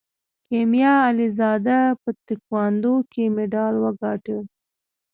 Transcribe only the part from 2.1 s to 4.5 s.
تکواندو کې مډال وګاټه.